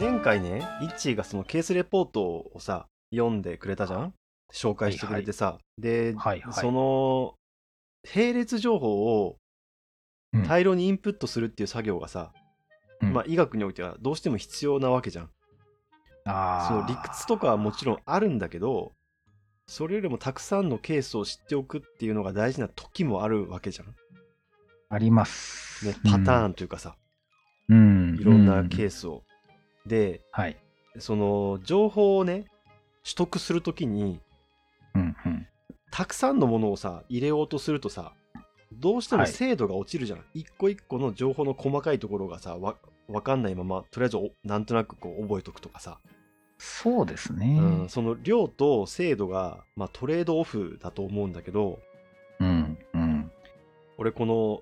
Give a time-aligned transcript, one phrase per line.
[0.00, 4.14] 前回ね、イッチーがそのケースレポートをさ、読んでくれたじゃん？
[4.50, 5.58] 紹介してくれてさ。
[5.76, 7.34] で、はいはいその、
[8.14, 9.36] 並列情報を
[10.32, 12.32] うん大量にインプットするっていう作業がさ、
[13.02, 15.30] うんまあ医学においてはどうしても必要なわけじゃん。
[16.24, 18.92] あその理屈とかはもちろんあるんだけど、
[19.66, 23.94] それよりもたくさんのケースを知っておくっていうのが大事な時もあるわけじゃん。
[24.88, 25.86] あります。
[25.86, 26.96] ね、パターンというかさ、
[27.68, 28.16] うん。
[28.18, 29.24] いろんなーケースを。
[29.86, 30.56] で、はい。
[30.98, 32.46] その情報をね、
[33.04, 34.20] 取得するときに、
[34.94, 35.46] うんうん。
[35.90, 38.12] たくさんのものをさ、入れようとするとさ、
[38.72, 40.24] どうしてもはい精度が落ちるじゃん。
[40.34, 42.76] 一個一個の情報の細かいところがさ、わ
[43.08, 45.98] わかんないまま、とりあえずおなんとなくこう覚えとくとかさ、
[46.58, 47.56] そうですね。
[47.58, 51.80] うん、その量と精度が、まあ、トレードオフだと思うんだけど、
[52.38, 52.78] うん。
[52.92, 53.32] うん。
[53.96, 54.60] 俺この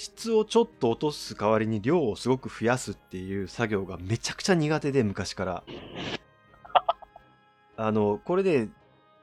[0.00, 5.62] 質をちょっと落とす代わりに量をすごく増やすっていう作業がめちゃくちゃ苦手で昔から。
[7.76, 8.70] あのこれで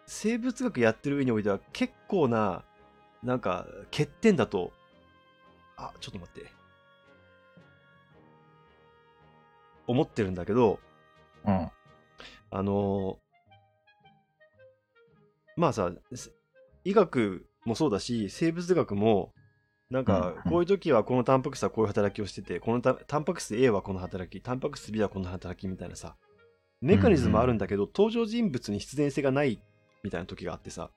[0.05, 2.63] 生物学やってる上においては結構な
[3.23, 4.71] なんか欠点だと。
[5.77, 6.51] あちょっと待って。
[9.87, 10.79] 思ってるんだけど
[11.43, 11.71] うん。
[12.51, 13.17] あの
[15.55, 16.31] まあさす
[16.83, 19.33] 医学もそうだし生物学も
[19.89, 26.15] なんかうんこういう時はこのタンパク質はこういう働きをしててこのタタンパク質 A はこの働きタンパク質 B はこの働きみたいなさ。
[26.81, 29.59] メカニズムあるんだけど、登場人物に必然性がない
[30.03, 30.91] みたいな時があってさ。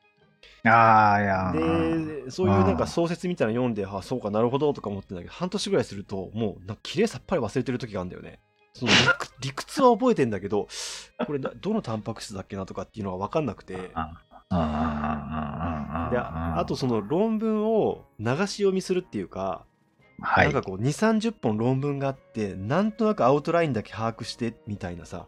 [0.65, 2.25] ああ、いやー。
[2.25, 8.41] でそういうなんか創説みたいなの読んであそうかなるほどとか思ってんだけど半年ぐらいするともうなんか綺麗さっぱり忘れてる時があるんだよね。
[8.75, 8.93] その
[9.41, 10.69] 理屈は覚えてんだけど
[11.27, 13.91] これなどのタンパク質だっけなとかっていうのが分かんなくて。
[13.95, 19.65] ああああでああとその論文を流し読みするっていうか、
[20.21, 20.47] はい。
[20.47, 25.27] なんかこう2 3 0本論文があってなんとなくアウトラインだけ把握してみたいなさ、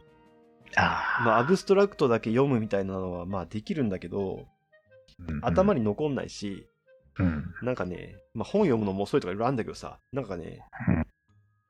[0.76, 4.46] あまあ、アブストラクトだけ読むみたいなのはまあできるんだけど
[5.42, 5.80] 頭に。
[5.80, 6.66] に残んないし、
[7.18, 7.54] うん。
[7.62, 11.06] なんかね、まあ、本読むのも遅いとかいろいろあるんだけどさなんかねうん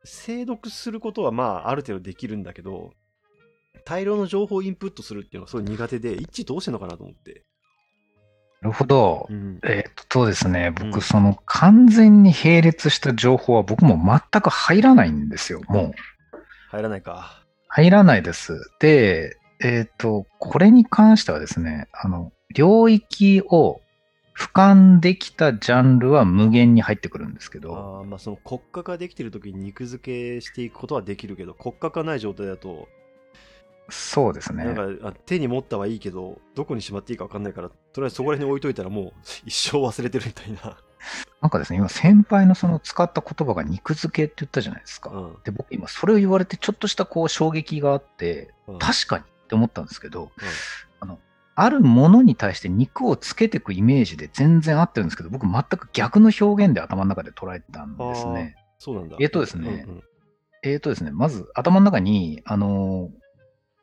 [0.05, 2.93] 精読することはまあある程度できるんだけど
[3.85, 7.45] 大量の情報をインプットするっていうのはすごい苦手で一致どうしてんのかなと思って、
[8.61, 9.27] なるほど。
[9.29, 10.73] うん、えっと、そうですね。
[10.81, 15.61] うん僕、その完全に並列した情報は僕も全く入らないんですよ。
[15.69, 15.93] もう。
[16.71, 18.61] 入らないか入らないです。
[18.79, 23.81] で、えっ、と、これに関してはですね、あの、領域を
[24.37, 32.89] 俯瞰できたジャンルは無限に入ってくるんですけど、あーまあその骨格ができてる時に肉付けしていくことはできるけど骨格がない状態だと、
[33.89, 34.65] そうですね。
[34.65, 39.13] なんかあ手に持ったはいいけどどこにしまっていいか分かんないからとりあえずそこら辺に置いといたらもう
[39.45, 40.79] 一生忘れてるみたいな、
[41.41, 45.11] なんかですね、今先輩のその使った言葉が肉付けって言ったじゃないですか。
[45.11, 45.37] うん。
[45.45, 48.79] で、僕今それを言われてちょっとしたこう衝撃があって、うん。
[48.79, 50.31] 確かにって思ったんですけど、
[51.01, 51.19] あの、
[51.55, 58.55] あるものに対して肉をつけていくイメージで全然合ってるんですけど、僕全く逆の表現で頭の中で捉えてたんですね。
[58.79, 59.17] そうなんだ。
[59.21, 59.85] えっとですね。
[59.87, 60.03] うんうん。
[60.65, 63.22] えーとですね、まず頭の中に、あのー、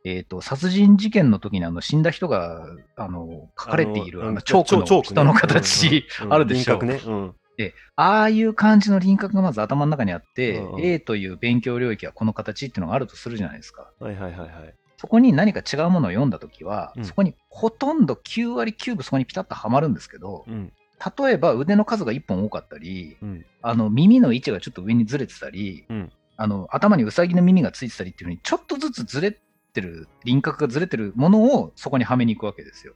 [0.05, 2.65] えっ、と、殺人事件の時にあの死んだ人が、
[2.95, 6.81] あの書かれているあうんのチョークの人の形、 あるでしょう。
[6.81, 7.35] 輪郭ね、うん。
[7.57, 10.81] で、ああいう感じの輪郭がまず頭の中にあって、うんうん。
[10.81, 13.91] A という勉強領域はこの形っていうのがあるとするじゃないですか。
[13.99, 14.73] はいはいはいはい。
[14.97, 17.05] そこに何か違うものを読んだ時は、うん。
[17.05, 20.71] そこにほとんど9割9分そこにピタッとはまるんですけど、うん。
[21.17, 23.45] 例えば腕の数が1本多かったり、うん。
[23.61, 26.11] あの耳の位置がちょっと上にずれてたり、うん。
[26.37, 29.39] あの頭にウサギの耳がついてたりっていうふうにちょっとずつずれて
[29.81, 32.93] る輪郭がずれてるものをそこにはめに行くわけですよ。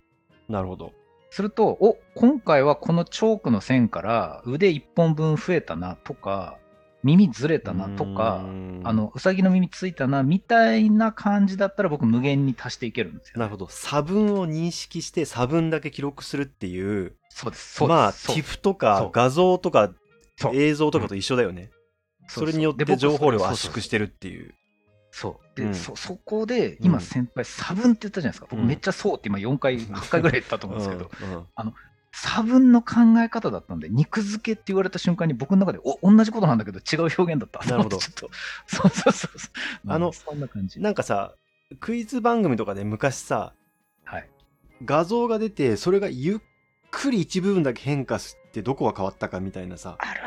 [0.49, 0.93] なるほど。
[1.29, 6.57] するとお今回はこのチョークの線から腕1本分増えたなとか
[7.03, 8.45] 耳ずれたなとか
[8.83, 13.67] あのウサギの耳ついたなみたいな感じだったら僕無限に足していけるんですよ、なるほど。
[13.67, 17.83] 差分を認識して差分だけ記録するっていうそうです。
[17.83, 18.35] まあそう。
[18.35, 19.91] TIFF とか画像とか
[20.53, 21.71] 映像とかと一緒だよね、
[22.27, 24.53] それによって情報量を圧縮してるっていう
[25.13, 25.57] そう。
[25.57, 28.47] で、うんそ、そこで、うん今先輩、差分って言ったじゃないですか。
[28.49, 31.73] 僕うんめっちゃそうって今4回、8回ぐらい言ったと思うんですけど、うんうん
[32.15, 37.67] 差分の考え方だったんで、肉付けって言われた瞬間に僕の中で、お、同じことなんだけど違う表現だった。
[37.67, 38.29] なるほど ちょっと、
[38.67, 39.91] そうそうそうそう。
[39.91, 40.79] あのうんそんな感じ。
[40.79, 41.33] なんかさ
[41.79, 43.55] クイズ番組とかで昔さ
[44.03, 44.29] はい。
[44.85, 46.39] 画像が出てそれがゆっ
[46.91, 50.21] くり一部分だけ変化してどこが変わったかみたいなさある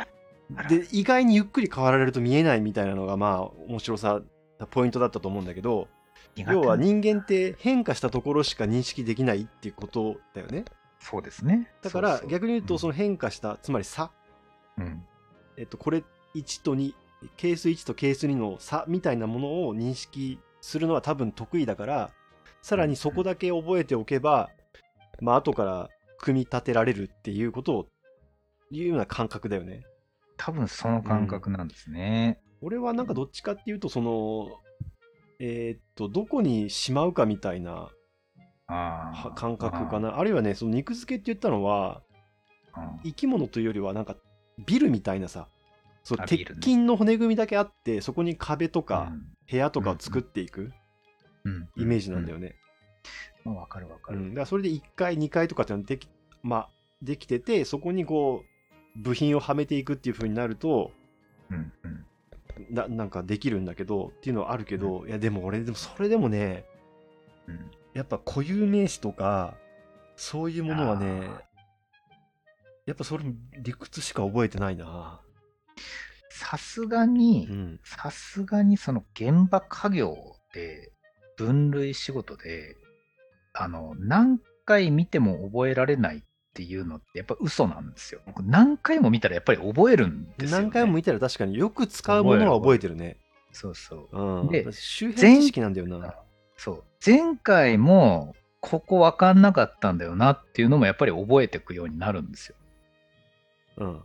[0.56, 0.80] ある。
[0.80, 4.22] で意外にゆっくり変わられると見えないみたいなのがまあ面白さ
[4.70, 5.88] ポイントだったと思うんだけど
[6.36, 10.64] 要は人間って変化したところしか認識できないっていうことだよね
[10.98, 11.70] そうですね。
[11.82, 14.10] だから逆に言うとその変化したつまり差、
[14.78, 15.04] うん。
[15.56, 16.02] えっと、これ
[16.34, 16.94] 1と2
[17.36, 22.10] ケース1とケース2の差みたいなものを認識するのは多分得意だから
[22.60, 24.50] さらにそこだけ覚えておけば、
[25.20, 25.88] まあ後から
[26.18, 27.86] 組み立てられるっていうことを
[28.72, 29.84] いうような感覚だよね。
[30.36, 32.40] 多分その感覚なんですね。
[32.66, 34.48] 俺はなんかどっちかっていうとその
[35.38, 37.90] えーっとどこにしまうかみたいな
[39.36, 40.18] 感覚かな。
[40.18, 42.02] あるいはねその肉付けって言ったのは
[42.76, 43.00] うん。
[43.04, 44.16] 生き物というよりはなんか
[44.66, 45.46] ビルみたいなさ
[46.02, 49.22] そう鉄筋の骨組みだけあってそこに壁とかうん。
[49.48, 50.72] 部屋とかを作っていく
[51.44, 51.68] うん。
[51.76, 52.56] イメージなんだよね。
[53.44, 53.54] うん。
[53.54, 54.18] わかるわかる。
[54.18, 56.08] うん、だからそれで1階2階とかってのはでき,、
[56.42, 56.68] まあ、
[57.00, 58.42] できててそこにこ
[58.96, 60.90] う部品をはめていくっていう風になると
[61.50, 61.72] うんうん。
[62.70, 66.64] ななんかできるんだけどっていうのはあるけど、いやでも俺でもそれでもね
[67.46, 67.70] うん。
[67.94, 69.56] やっぱ固有名詞とか
[70.16, 71.40] そういうものはねあ
[72.86, 73.24] やっぱそれ
[73.58, 75.20] 理屈しか覚えてないな。
[76.30, 77.80] さすがにう、ん。
[77.82, 80.16] さすがにその現場家業
[80.52, 80.92] で、
[81.36, 82.76] 分類仕事で、
[83.52, 86.22] あの、何回見ても覚えられない
[86.56, 88.22] っていうのってやっぱ嘘なんですよ。
[88.24, 90.64] 僕何回も見たらやっぱり覚えるんですよ、ね。
[90.64, 93.18] 何回も見たら確かによく使うものは覚えてるね。
[93.52, 94.18] そうそう。
[94.18, 96.14] うん、で周辺知識なんだよな。
[96.56, 96.84] そう。
[97.04, 102.56] 前回も、ここ分かんなかったんだよなっていうのもやっぱり覚えていくようになるんですよ。
[103.76, 104.02] うん、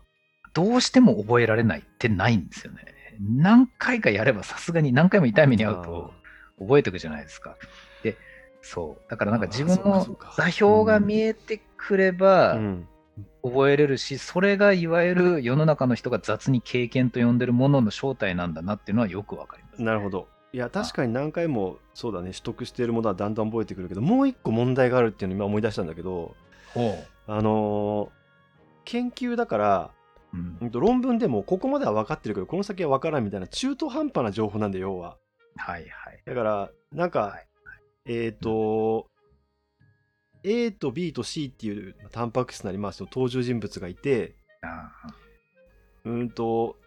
[0.53, 2.85] どうしても覚えられないってないんですよね。
[3.19, 6.13] 何回かやればさすがに何回も痛い目に遭うと
[6.59, 7.55] 覚えていくじゃないですか。
[8.03, 8.17] で、
[8.61, 9.09] そう。
[9.09, 12.87] だからなんか自分の座標が見えてくればうん
[13.43, 19.81] 覚えれるし、それがいわゆる世の中の人が雑に経験と呼んでるものの正体なんだなっていうのはよくわかります。
[19.81, 20.27] なるほど。
[20.53, 26.35] いや確かに何回もそうだね取得しているものはだんだん覚えてくるけどもう一個問題があるっていうのを今思い出したんだけど
[26.73, 28.09] ほあのー
[28.83, 29.91] 研究だから、
[30.33, 30.37] う。
[30.37, 35.17] うん論文でもここまでは分かってるけどこの先は分からんみたいな中途半端な情報なんだよ要は。
[35.55, 36.21] はいはい。
[36.25, 37.47] だからなんか、はい
[38.05, 39.07] えっ、と
[40.43, 44.35] A と B と C っていうタンパク質なりまあその登場人物がいて。
[44.63, 44.91] あ
[46.03, 46.77] うんと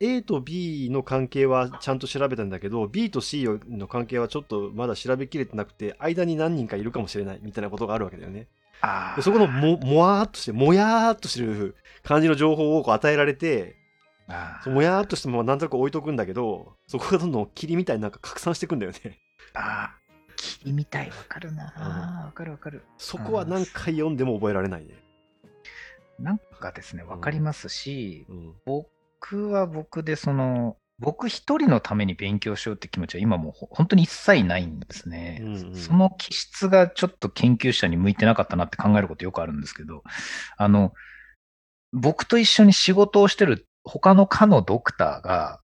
[0.00, 8.48] A と B の関係はちゃんと調べたんだけど B と C の関係はちょっとまだ調べきれてなくて間に何人かいるかもしれないみたいなことがあるわけだよね。
[9.16, 13.76] でそこのももわーっとしてもやーっとしてる感じの情報をこう与えられて
[14.66, 19.18] もやーっとしてもなんとなく置いとくんだけどそこがどんどん霧みたいになんか拡散していくんだよね。
[19.54, 19.94] あ
[20.64, 21.64] みたいわかるな
[22.26, 22.84] わかるわかる。
[22.98, 24.94] そこは何回読んでも覚えられないね。
[26.18, 35.40] なんかですね、わかりますし、うん僕は僕でその、僕一人のために勉強しようって気持ちは今もうほ本当に一切ないんですね。
[35.42, 40.02] うんうんその気質がちょっと研究者に向いてなかったなって考えることよくあるんですけど、
[40.56, 40.92] あの、
[41.92, 45.60] 僕と一緒に仕事をしてる他の科のドクターが、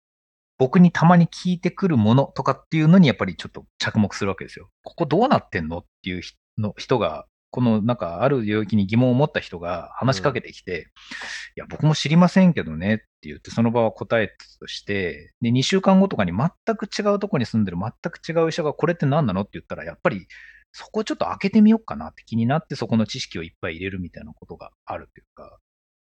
[0.58, 4.68] 僕にたまに聞いてくるものとかっていうのにやっぱりちょっと着目するわけですよ。
[4.82, 10.88] ここどうなってんのっていう人の人が、このなんかある領域に疑問を持った人が話しかけてきて、
[11.56, 20.26] いや、僕も知りませんけどねって言って、その場は答えたとして、で、2週間後とかに全く違うところに住んでる全く違う医者がこれって何なのって言ったら、やっぱり
[20.72, 25.58] そこちょっと開けてみようかなって気になって、そこの知識をいっぱい入れるみたいなことがあるというか、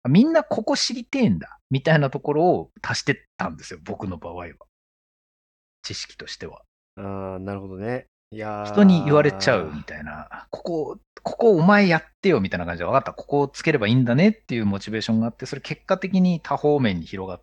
[0.07, 4.47] みんなここ知りてえんだ、みたいなところを足してったんですよ、僕の場合は。
[5.81, 6.61] 知識としては。
[6.97, 8.05] ああなるほどね。
[8.31, 17.41] いやー人に言われちゃうみたいな、ここ、ここお前やってよみたいな感じで、分かった、ここをつければいいんだねっていうモチベーションがあって、それ結果的に多方面に広がっ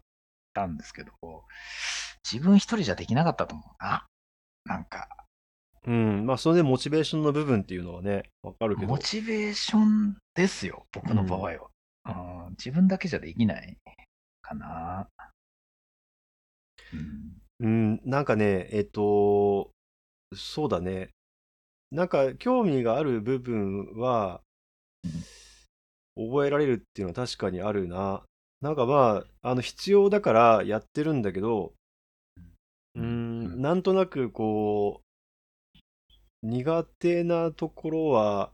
[0.55, 1.13] たんですけど、
[2.31, 4.07] 自分一人じゃできなかったと思うな。
[4.65, 5.09] なんか、
[5.87, 11.51] うんまあそれでモチベーションの部分っていうのはねわかるけどモチベーションですよ、僕の場合は。
[11.51, 11.59] うん
[12.51, 13.77] 自分だけじゃできない
[14.43, 15.09] かな。
[16.93, 19.71] うんうん、なんかね、えっと、
[20.35, 21.11] そうだね。
[21.91, 24.43] なんか興味がある部分は
[26.17, 28.25] 覚えられるっていうのは確かにあるな。
[28.61, 31.73] なんかまあ、あの必要だからやってるんだけど、
[32.95, 35.03] ううんん、なんとなくこ
[36.43, 38.53] う、苦手なところは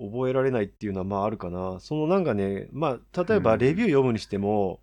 [0.00, 1.78] 覚えられないっていうのはまああるかな。
[1.80, 4.80] そのなんかね、まあ、例えばうんレビュー読むにしても、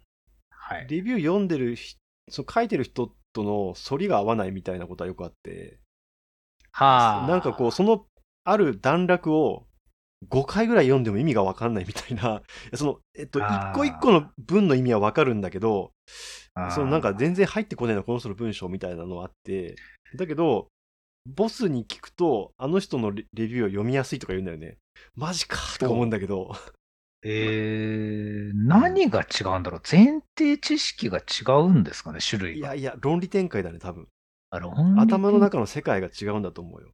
[0.50, 0.88] はい。
[0.90, 5.80] レビュー読んでる人、その書いてる人との反りが合わないみたいなことはよくあって、
[6.72, 7.28] はあ。
[7.28, 8.06] なんかこう、その
[8.44, 9.68] ある段落を
[10.30, 12.42] 5回ぐらい読んでも意味が分かんないみたいな、
[12.74, 15.92] その、えっと、一個一個の文の意味は分かるんだけど、
[16.74, 19.76] そのなんか全然入ってこねえな、この人の文章みたいなのあって、
[20.16, 20.68] だけど、
[21.28, 24.78] ボスに聞くと、あの人のレレビューを読みやすいとか言うんだよね。
[25.16, 26.56] マジかとか思うんだけど、
[27.24, 29.82] えー、何が違うんだろう？
[29.90, 32.20] 前提知識が違うんですかね？
[32.28, 32.76] 種類が。
[32.76, 34.08] いやいや、論理展開だね、多分。
[34.50, 36.92] あ論理頭の中の世界が違うんだと思うよ。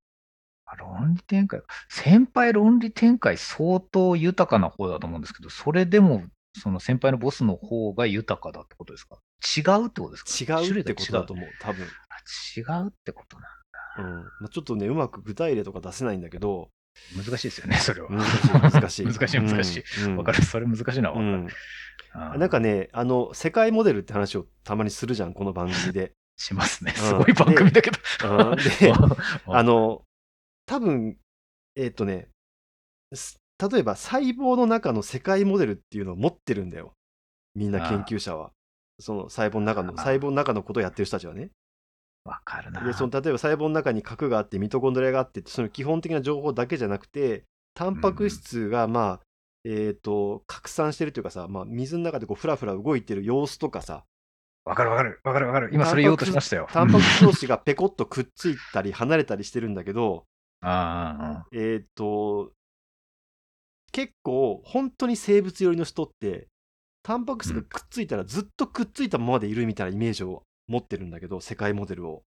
[0.65, 1.61] あ論理展開？
[1.89, 6.23] 先輩論理展開相当豊かな方だと思うんですけど、それでも、
[6.57, 9.17] その先輩のボスの方が豊かだってことですか？
[9.55, 10.61] 違うってことですか？
[10.61, 11.85] 違うってことだと思う、多分。
[11.85, 11.87] あ
[12.57, 13.47] 違うってことな
[13.99, 14.23] うん。
[14.23, 16.69] まあ、ちょっとね、うまく具体例とか出せないんだけど、
[17.15, 18.09] 難しいですよね、それは。
[18.71, 19.41] 難しい、難しい。
[19.41, 22.39] 難しい、わかる、それ難しいな、わかる。
[22.39, 26.13] なんかね、あの、世界モデルって話をたまにするじゃん、この番組で。
[26.35, 26.93] しますね。
[26.97, 27.97] うんすごい番組だけど。
[28.25, 30.03] うんで、ああの、
[30.65, 31.17] 多分、
[31.75, 32.29] えっ、とね、
[33.13, 33.37] す
[33.71, 36.93] 例えば細胞の中の世界モデルっていうのを持ってるんだよ。
[37.55, 38.51] みんな研究者は。
[38.99, 41.51] その細胞の中の、細胞の中のことをやってる人たちはね。
[42.25, 42.81] わかるな。
[42.83, 47.43] で、その例えば細胞の中に核があって、ミトコンドリアがあって、その基本的な情報だけじゃなくて、
[47.75, 49.21] タンパク質が、まあ、
[49.65, 54.05] えっ、と、拡散してるというかさ、まあ、水の中でこう、ふらふら動いてる様子とかさ、
[54.65, 55.69] わかるわかるわかるわかる。
[55.73, 56.67] 今それ言おうとしましたよ。
[56.71, 60.25] タンパク質同士が ペコッとくっついたり離れたりしてるんだけど、
[60.61, 62.53] ああああ、えっ、と、
[63.91, 66.47] 結構、本当に生物寄りの人って、
[67.03, 72.23] タンパク質がくっついたらずっとくっついたままでいるみたいなイメージを持ってるんだけど、世界モデルを。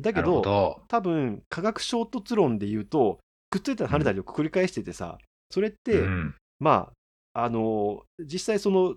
[0.00, 0.82] だけど、ど。
[0.88, 3.18] 多分、化学衝突論で言うと、
[3.50, 5.18] くっついたり離れたりを繰り返しててさ、
[5.50, 6.34] それって、うん。
[6.58, 6.92] ま
[7.34, 8.94] あ、あの実際その、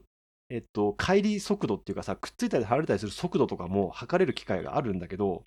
[0.49, 5.43] えっと、乖離速度っていうかさ、くっついたり離れたりする速度とかも測れる機会があるんだけど、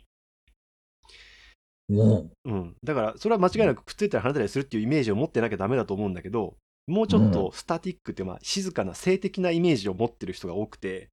[1.90, 6.56] おううん、だからそれは間違いなくくっついたり離れたりするっていうイメージを持ってなきゃダメだと思うんだけど
[6.86, 11.08] もうちょっとスタティックってまあ静かな静的なイメージを持ってる人が多くて。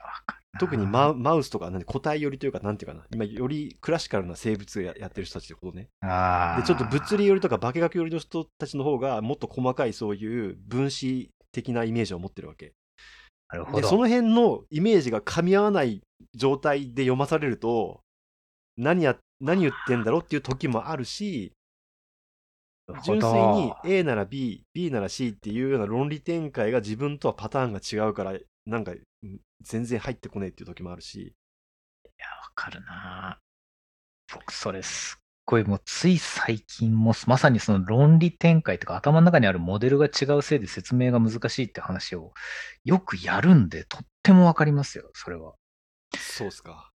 [0.00, 0.42] わかる。
[0.45, 5.88] な特にマウマウスとかなんで個体寄りというかなんていうかな今よりクラシカルな生物ややってる人たちってことね。
[6.02, 12.72] でちょっと物理寄りとか化学寄りの人たちの方がもっと細かいそういう分子的なイメージを持ってるわけ。
[13.48, 13.80] なるほど。
[13.80, 16.02] でその辺のイメージが噛み合わない
[16.34, 18.00] 状態で読まされると
[18.76, 21.52] 何や何言ってんだろうっていう時もあるし
[23.04, 28.34] 純粋に A なら B、B なら C っていうような論理展開が自分とはパターンが違うから、
[28.66, 31.34] なんかうん全然入ってこねえっていう時もあるし、い
[32.18, 33.38] や、わかるな。
[34.32, 42.32] 僕、それすっごいもうつい最近もまさにその論理展開とか頭の中にあるモデルが違うせいで説明が難しいって話を
[42.84, 45.54] よくやるんで、とってもわかりますよ、それは。
[46.16, 46.90] そうっすか。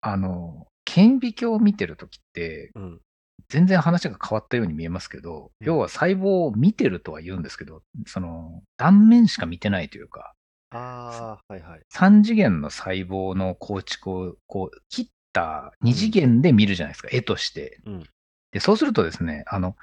[0.00, 3.00] あの、顕微鏡を見てるときって、うん。
[3.48, 10.34] 全然話が変わったように見えますけど、うん要は細胞を見てるとは言うんですけど、その断面しか見てないというか、
[10.72, 11.80] ああ、はいはい。
[11.92, 17.80] 3次元の細胞の構築をこう切った2次元で見るじゃないですか、絵として。
[17.86, 18.04] うん
[18.52, 19.76] で、そうするとですね、あの、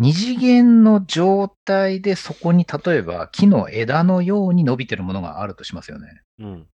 [0.00, 6.20] 2次元の状態でそこに例えば木の枝のように伸びてるものがあるとしますよね。
[6.38, 6.66] うん。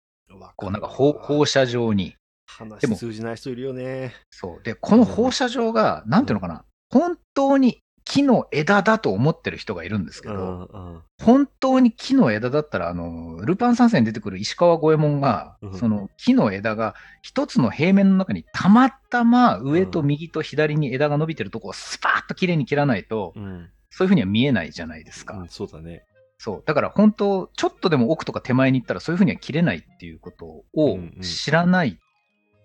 [0.56, 2.16] こうなんか放放射状に。
[2.58, 4.14] でも話通じない人いるよね。
[4.30, 4.62] そう。
[4.62, 11.02] で、この放射状が、なんていうのかな、本当に木の枝だと思ってる人がいるんですけど、うんうん。
[11.22, 23.70] 本当に木の枝だったら、あの、ルパン三世に出てくる石川五右衛門が、うんその木の枝が一つの平面の中にたまたま上と右と左に枝が伸びてるとこをスパーッと綺麗に切らないと、うん。
[23.90, 25.36] そういうふうには見えないじゃないですか。
[25.36, 26.04] うん、そうだね。
[26.38, 26.62] そう。
[26.66, 31.98] だから本当、ちょっとでも奥とか手前に行ったらそういうふうには切れないっていうことを知らない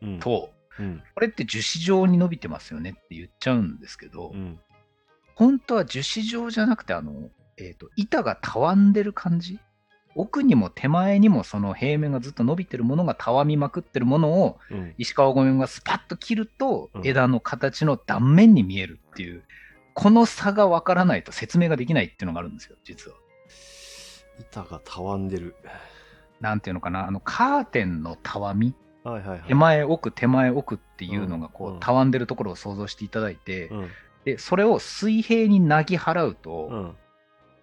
[0.01, 0.19] うん。
[0.19, 1.03] と、うん。
[1.13, 4.59] これって樹脂状に伸びてますよねって言っちゃうんですけど、うん。
[5.37, 9.59] 本当は樹脂状じゃなくて、あの、えっ、と、板がたわんでる感じ？
[10.15, 14.95] 奥にも手前にもその平面がずっと伸びてるものがたわみまくってるものをうん。
[14.97, 19.43] 石川五右衛門がスパッと切るとうん枝の形の断面に見えるっていう、
[19.93, 23.17] この差がわからないと説明ができないっていうのがあるんですよ、実は。
[24.39, 25.55] 板がたわんでる。
[26.41, 29.41] なんていうのかな、あのカーテンのたわみ、はいはいはい。
[29.47, 33.89] 手前奥手前奥っていうのがこうんうたわんでるところを想像していただいて、うん。
[34.27, 36.95] で、それを水平になぎ払うと、うん。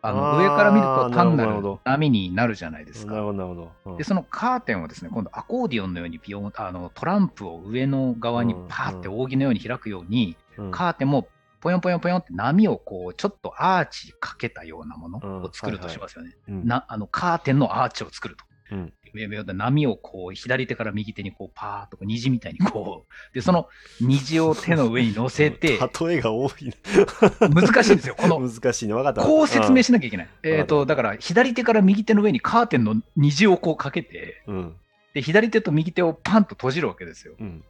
[0.01, 3.13] あの上から見ると単なる波になるじゃないですか。
[3.13, 3.73] なるほど、なるほど。
[3.93, 11.29] うんで、そのカーテンをですね、今度アコーディオンのようにビヨンあのトランプを上の側にパーって扇のように開くように、うんカーテンも
[11.61, 16.37] ポヨンポヨンポヨンって波をこう、ちょっとアーチかけたようなものを作るとしますよね。
[16.49, 18.45] うんなあのカーテンのアーチを作ると。
[19.55, 23.69] 波をこう左手から右手にこうパーッとこう虹みたいにこうでその
[24.01, 26.51] 虹を手の上に乗せて 例えが多い
[27.41, 28.15] 難しいんですよ。
[28.17, 29.23] この難しいね分かった。
[29.23, 30.27] こう説明しなきゃいけない。
[30.27, 30.31] ん。
[30.43, 34.77] えっ、と、だから、左手から右手の上にカーテンの虹をこうかけて、うん。
[35.15, 37.35] で、左手と右手をパンと閉じるわけですよ。
[37.39, 37.65] うん。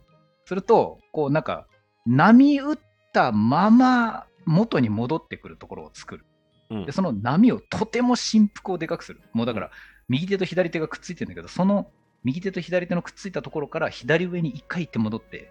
[0.46, 1.66] すると、こう、なんか、
[2.06, 2.78] 波打っ
[3.12, 6.24] たまま元に戻ってくるところを作る。
[6.70, 6.86] うん。
[6.86, 9.20] で、その波をとても振幅をでかくする。
[9.32, 9.70] もうだから、
[10.08, 11.90] 右手と左手がくっついてるんだけど、その
[12.24, 15.50] 右手と左手のくっついたところから左上に一回行って戻って、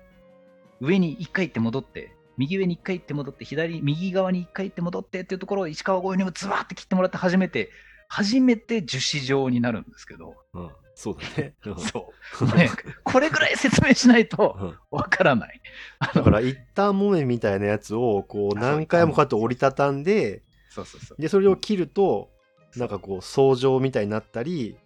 [0.81, 7.69] 上に一回行って戻って、右上に一回行って戻って、左、右側に一回行って戻ってっていうところを石川越えにもズバーって切ってもらって初めて、
[8.09, 11.53] 初めて樹脂状になるんですけど、うん、そうだね。
[11.65, 12.45] うんそう。
[12.55, 12.69] ね、
[13.03, 15.61] これぐらい説明しないとうんわからない。
[15.99, 21.21] あのだから一旦木綿みたいなやつをこう何回もこうやって折りたたんでそうそうそう。
[21.21, 22.29] でそれを切ると
[22.77, 24.77] なんかこう層状みたいになったり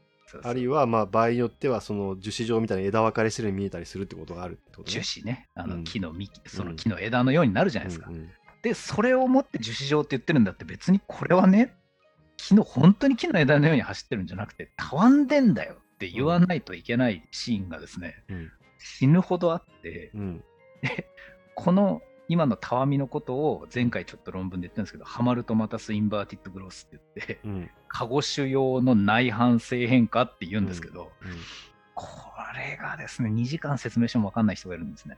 [0.43, 5.01] あるいはまあ場合によってはその樹脂状みたいな枝分かれしてるように見えたりするってことがあるってことね。
[5.01, 5.69] 樹脂ね、あうん。
[5.69, 8.09] の木の幹、その木の枝のようになるじゃないですか。
[8.09, 8.29] うんうん。
[8.61, 11.73] で、それをもって樹脂状って言ってるんだって、別にこれはね、
[12.35, 18.51] 木の、本当に木の枝のように走ってるんじゃなくて、たわんでんだよって言わないといけないシーンがですね、うん。
[18.79, 20.43] 死ぬほどあって、うん。
[21.55, 31.29] この今のたわみのことを前回ちょっと論文で言ってるんですけど、ハマるとまたスインバーティッドグロースって言って、うんカゴ種用の内反性変化って言うんですけど、うん
[31.95, 32.05] こ
[32.55, 35.17] れがですね、2時間説明しても分かんない人がいるんですね。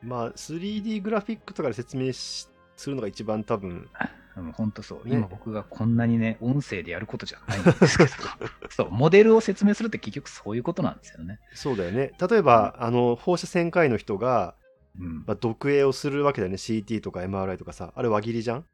[0.00, 3.88] まあ 3D グラフィックとかで説明しするのが一番多分
[4.36, 5.08] うん、 本当そう。
[5.08, 8.10] ね今僕がこんなにね、音声でやることじゃないんですけど、
[8.70, 11.40] そう、モデルを説明するって結局そういうことなんですよね。
[11.52, 14.54] そうだよね例えばあの放射線科医の人が、
[15.00, 15.14] うん。
[15.18, 16.56] まあ、読影をするわけだよね。
[16.56, 17.92] CT とか MRI とかさ。
[17.94, 18.64] あれ輪切りじゃん？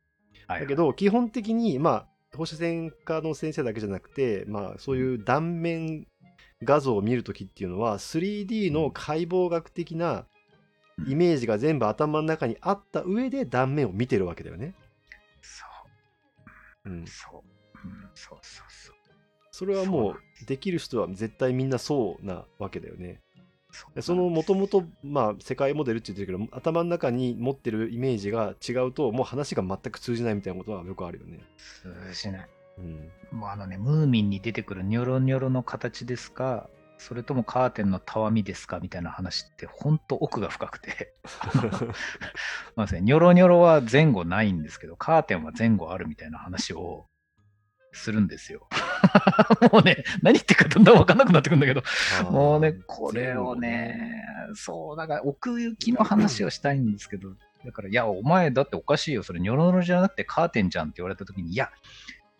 [0.46, 6.06] はいだけど基本的にまあ放射線科の先生だけじゃなくてまあそういう断面
[6.62, 10.26] 画像を見るときっていうのは 3D の解剖学的な
[11.06, 14.74] イメージが全部頭の中にあった上で断面を見てるわけだよね。
[15.42, 15.64] そ
[16.86, 16.88] う。
[16.90, 17.02] ん。
[17.02, 17.42] う、、そ
[17.84, 18.96] う、うん、そうそうそう。
[19.50, 23.20] それはもうできる人は絶対みんなそうなわけだよね。
[23.94, 31.40] でそのもともとまあ世界モデルって言ってるけど頭の中に持ってるイメージが違うともう話が全く通じないみたいなことはよくあるよね。
[31.82, 32.48] 通じない。
[32.78, 41.14] うん、もうあのね、ムーミンに出てくるニョロニョロの形ですか、それともカーテンのたわみですかみたいな話って、本当奥が深くて。
[42.74, 47.06] まずね、ニョロニョロは前後ないんですけど、カーテンは前後あるみたいな話を
[47.92, 48.68] するんですよ。
[49.72, 51.82] もうね、何言ってるかだんだん分かんなくなってくるんだけど、
[52.30, 57.30] もうね、これをね、そう、だから奥行きの話をしたいんですけど、
[57.64, 61.70] だから、いや、お前だっておかしいよ、それニョロニョロじゃなくてカーテンじゃんって言われた時に、いや、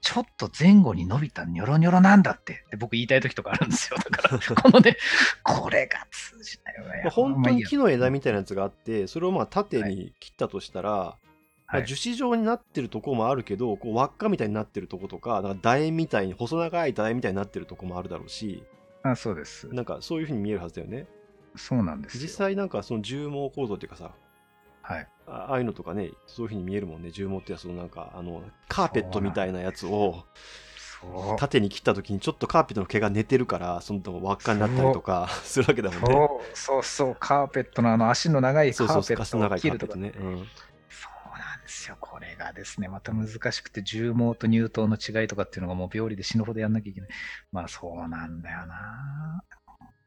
[0.04, 2.64] ちょっと前後に伸びたニョロニョロなんだって。
[2.66, 3.96] って僕言いたい時とかあるんですよ。
[3.96, 4.98] だから、 このね、
[5.42, 6.92] これが通じないよ。
[6.92, 7.10] ねまあ。
[7.10, 11.23] 本当に木の枝みたいなやつがあってそれをまあ縦に切ったとしたら、まあ
[11.78, 18.62] はい樹脂状になってるとこもあるけどこう輪っかみたいになってるとことかなんか楕円みたいに細長い楕円みたいになってるとこもあるだろうし
[19.02, 19.68] あそうです。
[19.68, 21.06] なんかそういう風に見えるはずだよね
[21.56, 22.22] そうなんですよ。
[22.22, 24.12] 実際なんかその重毛構造っていうかさ
[24.82, 25.08] はい。
[25.26, 30.24] あああいうのとかねそういう風に見えるもんね重毛ってそのなんかあのカーペットみたいなやつを。
[31.38, 36.08] 縦に切った時にちょっとカーペットの毛が寝てるからその輪っかになったりとか するわけだもんね
[36.54, 40.48] そうそうそう、カーペットのあの足の長いカそうそうーペットを切るとかね、うん
[41.84, 41.96] ですよ。
[42.00, 47.10] これがですね、また難しくて、重毛と乳頭の違いとかっていうのがもう病理で死ぬほどやんなきゃいけない。
[47.52, 49.42] まあそうなんだよな。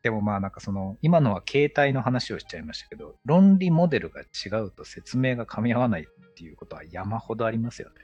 [0.02, 7.96] でもまあなんかその、今のは携帯の話をしちゃいましたけど、論理モデルが違うと説明が噛み合わないっていうことは山ほどありますよね。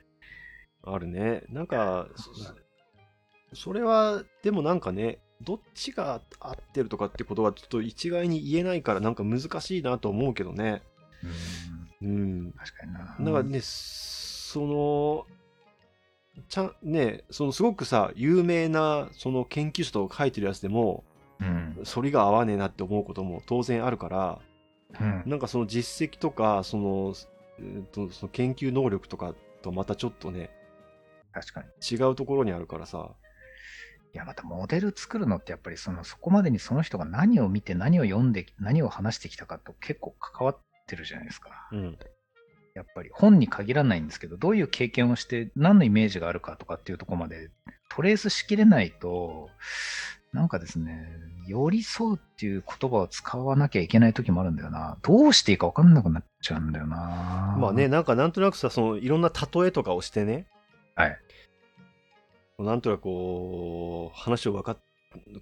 [0.83, 1.43] あるね。
[1.49, 2.31] なんか、そ
[3.55, 10.81] それは、でもなんかね、どっちが合ってるとかってことはちょっと一概に言えないからなんか難しいなと思うけどね。
[11.23, 11.29] うん、
[12.03, 12.53] うん。
[12.57, 13.15] 確かにな。
[13.19, 15.25] なんかね、その、
[16.49, 21.03] ちゃん、ね、そのすごくさ、有名なその研究者とか書いてるやつでも、
[21.39, 24.39] うん、それが合わねえなって思うことも当然あるから、
[24.99, 27.13] うん、なんかその実績とか、その、
[27.59, 30.49] えーとその研究能力とかとまたちょっとね、
[31.31, 31.97] 確かに。
[31.97, 33.11] 違うところにあるからさ、
[34.13, 40.57] いや、またモデル作るのってやっぱりそのそこまでにその人が何を見て何を読んで何を話してきたかと結構関わっ
[40.93, 41.49] てるじゃないですか。
[41.71, 41.97] うん。
[42.75, 47.49] やっぱり本に限らないんですけど、どういう経験をして何のイメージがあるかとかっていうところまで
[47.89, 49.49] トレースしきれないと、
[50.31, 51.07] なんかですね、
[51.47, 54.97] 寄り添うっていう言葉を使わなきゃいけない時もあるんだよな。
[55.03, 57.55] どうしていいか分かんなくなっちゃうんだよな。
[57.59, 57.87] まあね、。
[57.87, 60.47] なんかなんとなくさ、そのいろんな例えとかをしてね、
[60.95, 61.19] はい。
[62.57, 64.77] なんとなくこう、話をわかっ、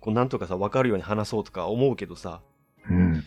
[0.02, 2.42] こうなんとかさ、わかるように話そうとか思うけどさ、
[2.90, 3.24] うん。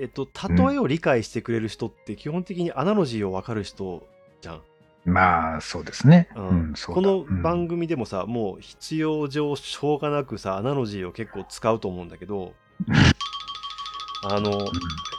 [0.00, 4.06] えっ、と、例えを理解してくれる人って基本的にアナロジーをわかる人
[4.40, 4.62] じゃん。
[5.04, 6.28] まあ、そうですね。
[6.36, 12.54] うんこだの番組でもさ、もう必要上しょうがなくさ、アナロジーを結構使うと思うんだけど、
[14.24, 14.58] あの、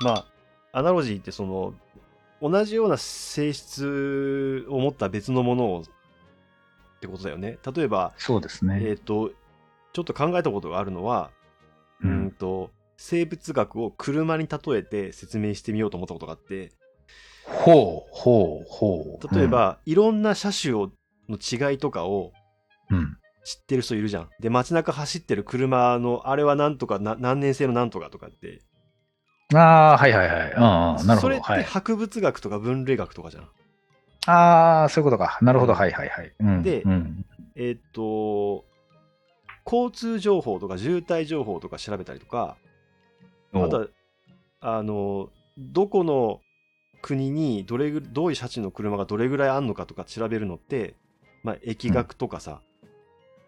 [0.01, 0.25] まあ、
[0.71, 1.73] アナロジーってその、
[2.41, 5.83] 同じような性質を持った別のものをっ
[7.01, 7.57] てことだよね。
[7.75, 8.79] 例えば、そうですね。
[8.83, 9.31] えっ、と、
[9.91, 11.31] ちょっと考えたことがあるのは、
[12.01, 12.71] ううんんと、
[13.05, 16.71] 生物学を車に例えて説明してみようと思ったことがあって、
[17.43, 19.35] ほう、ほう、ほう。
[19.35, 20.89] 例えば、いろんな車種を
[21.27, 22.31] の違いとかを
[22.89, 23.17] うん、うん。
[23.43, 24.29] 知ってる人いるじゃん。
[24.39, 28.61] で、街中走ってる車の、あれはなんとかな、何年製のなんとかとかって。
[29.53, 30.39] ああ、はいはいはい。
[30.39, 31.15] うんうん、なるほど。
[31.19, 31.63] それってはい。
[31.63, 33.49] 博物学とか分類学とかじゃん。
[34.27, 35.39] ああ、そういうことか。
[35.41, 35.73] なるほど。
[35.73, 36.33] うんはいはいはい。
[36.39, 37.25] うん、でうん、
[37.57, 38.63] えーっと、
[39.65, 42.55] 交通情報とか渋滞情報とか調べたりとか、
[43.53, 43.87] あとは、
[44.61, 46.41] あの、どこの
[47.01, 50.95] 国にどれぐどういう車種の車がどれぐらいあんのかとか調べるのって、
[51.43, 52.61] まあ、疫学とかさ、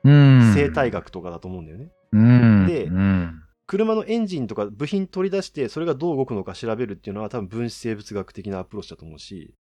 [0.04, 1.90] うん、生態学とかだと思うんだよね。
[2.12, 9.56] うん、でうん、車のエンジンとか部品取り出して、それがどう動くのか調べるっていうのは多分分子生物学的なアプローチだと思うし、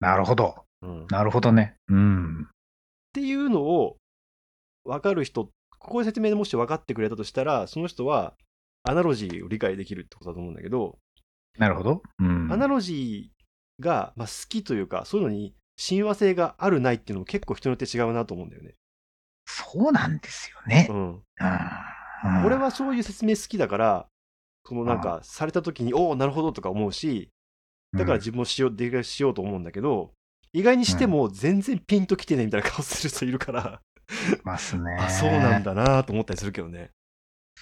[0.00, 0.54] なるほど。
[0.82, 1.74] うん、っなるほどね。
[1.88, 2.48] うん。
[3.12, 3.96] ていうのを
[4.84, 5.46] 分かる人、
[5.78, 8.34] ここで説明でもし分かってくれたとしたら、その人は
[8.84, 10.98] アナロジーを理解できるってことだと思うんだけど、
[11.58, 12.02] なるほど。
[12.18, 12.52] うん。
[12.52, 18.74] アナロジーが、まあ、好きというか、そういうのに親和性があるないっていうのも結構人によって違うなと思うんだよね。
[19.46, 20.92] そうなんですよねう。
[20.92, 20.96] ん。
[21.14, 21.22] うん。
[22.44, 24.06] 俺はそういう説明好きだから、
[24.66, 27.30] そのなんか、された時に、おお、なるほどとか思うし、
[27.96, 30.12] だから自分もしよう、できるだけしようと思うんだけど、
[30.52, 33.80] 意外にしても全然ピンときてねみたいな顔する人いるから、
[34.32, 34.96] うん、ますね。
[35.00, 35.62] あ、そうなん。
[35.62, 36.90] だなと思ったりするけどね。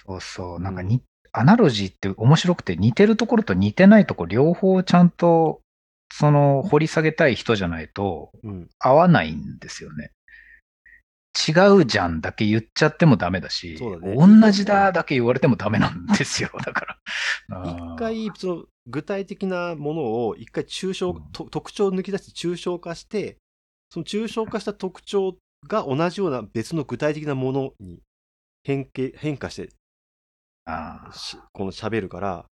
[0.05, 0.59] そうそう。
[0.59, 5.61] なんかに、アナロジーって面白くて似てるところと似てないところ両方ちゃんと、
[6.11, 8.69] その、掘り下げたい人じゃないとうん。
[8.79, 10.11] 合わないんですよね。
[11.37, 16.49] 違うじゃんだけ言っちゃってもダメだし、だね同じだだけ言われてもダメなんですよ。
[16.65, 16.97] だか
[17.49, 17.63] ら。
[17.63, 23.37] 一回、その具体的なものを一回抽象、うんと特徴を抜き出して抽象化して、
[23.91, 28.01] その抽象化した特徴が同じような別の具体的なものに
[28.63, 29.69] 変形変化して
[31.53, 32.47] この喋るから、だか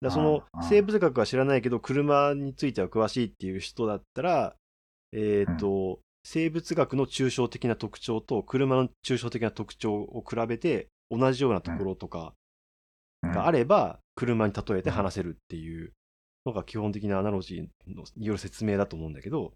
[0.00, 4.56] らそあのあ生物学は知らないけど、車については詳しいっていう人だったら、
[5.12, 12.34] えっ、と、生物学の抽象的な特徴と車の抽象的な特徴を比べて、同じようなところとか
[13.22, 13.32] うん。
[13.32, 15.92] があれば、車に例えて話せるっていう
[16.46, 19.52] のが基本的なアナロジーのによる説明だと思うんだけど、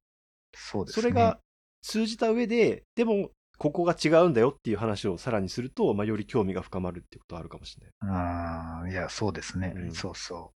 [0.54, 1.02] そうですね。
[1.02, 1.38] それが
[1.82, 3.30] 通じた上で、でも、
[3.62, 8.10] ここが違うんだよっていう話をさらにすると、まあ、より興味が深まるってことはあるかもしれない。
[8.10, 10.50] ああ、いや、そうですね、うんそうそ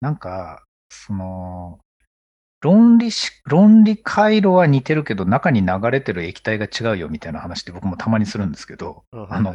[0.00, 0.04] う。
[0.04, 1.78] なんか、その、
[2.60, 9.54] 論理し、論理回路は似てるけど、中に流れてる液体が違うよみたいな話って僕もたまにするんですけど、ああの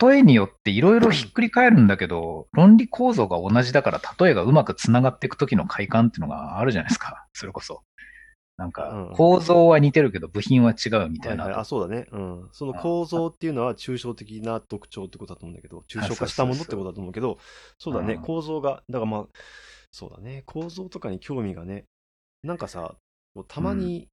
[0.00, 7.82] 例えによっていろいろひっくり返るんだけど、論理構造が同じだから、例えがうまくつながっていく時の快感っていうのがあるじゃないですか、それこそ。
[8.58, 8.72] なんうん。
[8.72, 11.44] か、構造は似てるけど、部品は違うみたいな。
[11.44, 12.48] はいはい、あそうだね、うん。
[12.52, 17.38] その構造っていうのは抽象的な特徴ってことだと思うんだけど、抽象化したものってことだと思うけど、
[17.78, 19.26] そうだね、うん構造が、だからまあ、
[19.92, 21.84] そうだね、構造とかに興味がね、
[22.42, 22.96] なんかさ、
[23.46, 24.08] たまに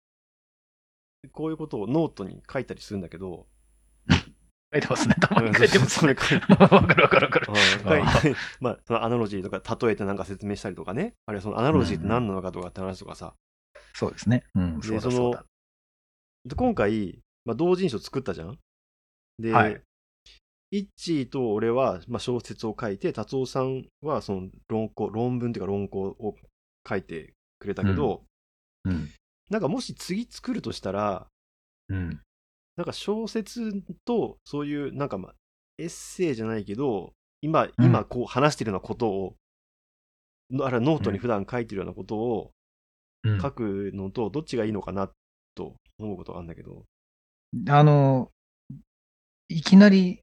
[1.31, 3.47] こういうことをノートに書いたりするんだけど、
[4.73, 5.15] 書いてますね。
[5.19, 6.15] たまうんに書いてますね。
[6.19, 8.35] 書いてわかるわかるわかる。
[8.61, 13.33] まあ、そのアナロジーとか例えてなんか説明したりとかね、あるいはそのアナロジーって何なのかとかって話とかさ、
[13.95, 14.43] そうですね。
[14.53, 15.45] うん、そうだそうだ。
[16.45, 18.59] で今回、まあ、同人誌を作ったじゃん？
[19.39, 19.81] で、はい
[20.71, 26.35] イッチーと俺は、まあ、小説を書いて、達夫さんはその論考、論文っていうか論考を
[26.89, 28.23] 書いてくれたけど、
[28.83, 29.09] うん。
[29.49, 31.27] なんかもし次作るとしたら、
[31.87, 32.19] うん。
[32.75, 35.35] なんか小説とそういうなんかまあ
[35.77, 39.35] エッセイじゃないけど、今、うん今こう話してるようなことを、
[40.51, 42.51] のあるいはノートに普段書いてるようなことをうん
[43.41, 45.09] 書くのとどっちがいいのかな
[45.55, 46.83] と思うことがあるんだけど、
[47.69, 48.31] あの、
[49.47, 50.21] いきなり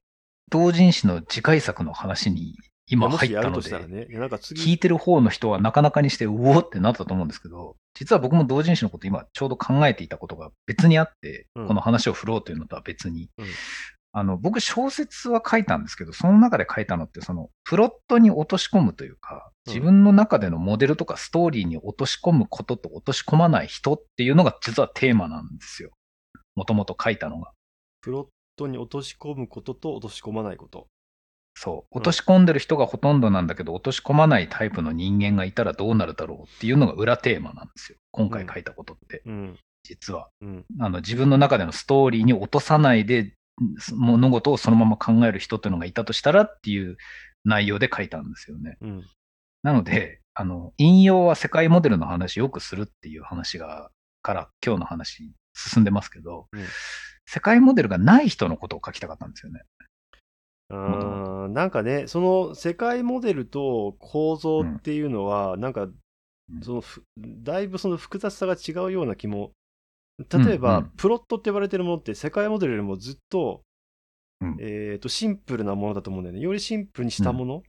[0.49, 2.55] 同人誌の次回作の話に
[2.87, 11.67] 今も入ったので、ね、いやなんか次、聞いてる方の人はなかなかにして、うおーってなったと思うんですけど、実は僕も同人誌のこと今ちょうど考えていたことが別にあって、うん。
[11.67, 13.29] この話を振ろうというのとは別に。
[13.37, 13.45] うん
[14.15, 25.91] あの、僕小説は書いたんですけど、その中で書いたのって、その、プロットに落とし込むというか、うん自分の中でのモデルとかストーリーに落とし込むことと落とし込まない人っていうのが実はテーマなんですよ。
[26.55, 27.53] もともと書いたのが。
[28.01, 28.25] プロッ
[28.57, 30.87] トに落とし込むことと落とし込まないこと。
[31.55, 31.75] そう。
[31.75, 37.97] うん落とし込んでる人がほとんどなんだけど、落とし込まないタイプの人間がいたらどうなるだろうっていうのが裏テーマなんですよ。
[38.11, 39.57] 今回書いたことって、うん。
[39.83, 40.27] 実は。
[40.41, 40.65] うん。
[40.81, 43.33] あの、自分の中でのストーリーに落とさないで、
[43.95, 46.97] 物事をそのまま考える人っていうのがいたとしたらっていう
[47.45, 48.77] 内容で書いたんですよね。
[48.81, 49.03] うん。
[49.63, 53.89] なので、あの、引用は世界モデルの話よくするっていう話が、
[54.21, 56.63] から今日の話進んでますけど、うん
[57.25, 59.61] 世界モデルがない人のことを書きたかったんですよね。
[61.53, 65.87] なんかね、その世界モデルと構造っていうのは、なんか
[66.51, 69.51] うん、そのふ、だいぶその複雑さが違うような気も。
[70.17, 70.83] 例えば、うん。
[70.85, 73.63] うんプロットって呼ばれてるものって世界モデルよりもずっと、
[74.41, 74.57] うん。
[74.59, 76.41] えっ、と、シンプルなものだと思うんだよね。
[76.41, 77.63] よりシンプルにしたもの、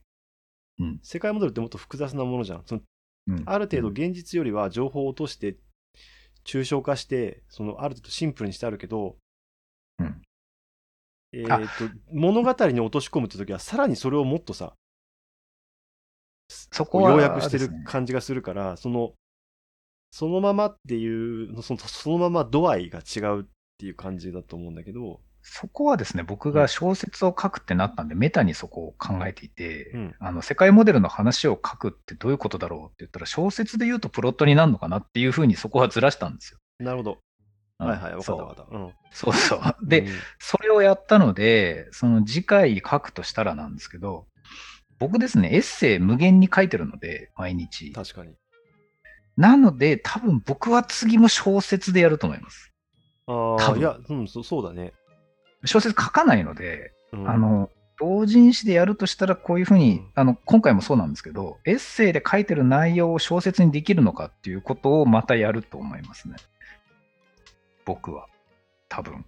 [0.80, 1.00] うん。
[1.02, 2.62] 世界モデルってもっと複雑なものじゃん。
[2.66, 2.80] その
[3.28, 3.42] うん。
[3.46, 5.57] ある程度現実よりは情報を落として、
[6.44, 9.16] 抽象化して、そのある程度シンプルにしてあるけど、
[9.98, 10.22] うん。
[11.33, 11.54] えっ、と、
[12.12, 14.74] 物語に落とし込むって時は、さらにそれをもっとさ、
[16.48, 19.14] そこは要約してる感じがするから、その、
[20.14, 23.44] そのままっていう、そのそのまま度合いが違うっ
[23.79, 36.61] ていう感じだと思うんだけど、そこはですね、僕が小説を書くってなったんで、メタにそこを考えていて、うんあの世界モデルの話を書くってどういうことだろうって言ったら、小説で言うとプロットになるのかなっていうふうにそこはずらしたんですよ。
[36.79, 37.18] なるほど。
[37.81, 38.77] うんはいはい、わかったそうわかった。
[38.77, 38.92] うん。
[39.11, 39.61] そうそう。
[39.83, 44.29] で、うんそれをやったので、その次回書くとしたらなんですけど、
[45.00, 47.90] 僕ですね、エッセイ無限に書いてるので、毎日。
[47.90, 48.37] 確かに。
[49.37, 52.73] なので、多分僕は次も小説でやると思います。
[53.27, 54.92] ああ、いや、うん、そそうだね。
[55.64, 66.37] 小説書かないので、うんあ、の、同人誌でやるとしたらこういうふうに、うんあの、今回もそうなんですけど、エッセイで書いてる内容を小説にできるのかっていうことをまたやると思いますね。
[67.85, 68.27] 僕は。
[68.88, 69.25] 多分。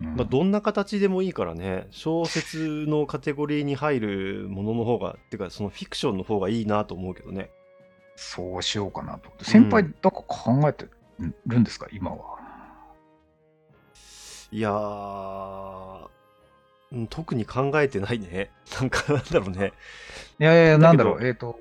[0.00, 7.50] うんまあ、どんな形でもいいからね、小説のカテゴリーに入るものの方が、っていうか、そのフィクションの方がいいなと思うけどね。
[8.22, 9.30] そうしようかなと。
[9.42, 10.86] 先輩、なんか考えて
[11.46, 12.38] るんですか、今は。
[14.52, 16.08] いやー、
[16.92, 18.50] うん特に考えてないね。
[18.78, 19.72] なんか、なんだろうね。
[20.38, 21.58] いやいや、なんだろう、えっ、と、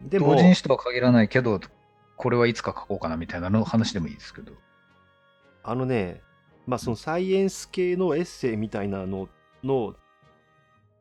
[0.00, 1.60] でも、同人誌とは限らないけど、
[2.16, 4.52] これはいつか書こうかなみたいなの話でもいいですけど。
[5.64, 6.22] あのね、
[6.68, 9.28] まあ、そのサイエンス系のエッセイみたいなの
[9.64, 9.96] の、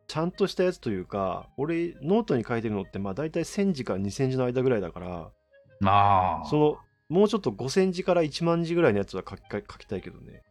[0.08, 5.32] ちゃんとしたやつというか、俺、ノートに書いてるのって、まあ、大体1000字から2000字の間ぐらいだから、
[5.80, 6.78] まあ、その、
[7.10, 10.44] もうちょっと5000字から1万字ぐらいのやつは書き書きたいけどね。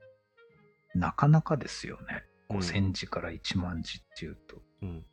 [0.95, 2.23] なかなかですよね。
[2.31, 4.63] うん5000字から1万字っていうと。
[4.83, 5.05] うん。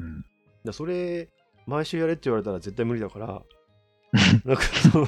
[0.00, 0.24] うん。
[0.64, 1.28] だそれ、
[1.66, 3.42] 毎週やれって言われたら絶対無理だから、
[4.44, 5.06] なんかその、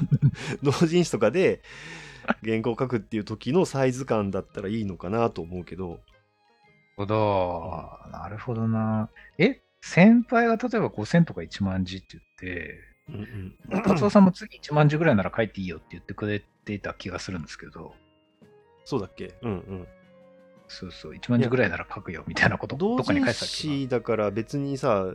[0.63, 1.63] 同人誌とかで
[2.45, 6.01] 原稿書くっていう時のサイズ感だったらいいのかなと思うけど、
[6.97, 7.99] ほど。
[8.11, 9.11] なるほどな。
[9.39, 17.95] え、先輩が例えば5000とか1万字って言って、うんうん、達夫さんも次1万字ぐらいなら書いていいよって言ってくれていた気がするんですけど、
[18.85, 19.35] そうだっけ？
[19.43, 19.89] うんうん。
[20.69, 25.07] そうそう、1万字ぐらいなら書くよみたいなこと、同どっかに書人いてたっけ誌だから別にさ、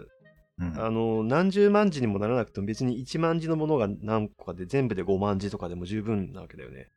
[0.58, 0.68] な。
[0.68, 6.90] うんあの、何十万字にもならなくても別に1万字のものが何個かで全部で5万字とかでも十分なわけだよね。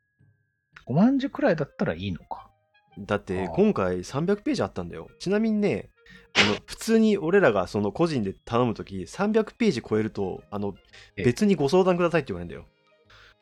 [0.87, 2.51] 5万字くらいだったらいいのか。
[2.99, 5.09] だって今回300ページあったんだよ。
[5.19, 5.91] ちなみにね、
[6.35, 10.75] あの 普通に俺らがその個人で頼むとき、300ページ超えると、あの
[11.17, 12.67] え別にご相談くださいって言われるんだよ。